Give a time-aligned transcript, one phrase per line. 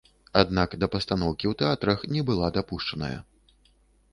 [0.39, 3.15] Аднак да пастаноўкі ў тэатрах не была дапушчаная.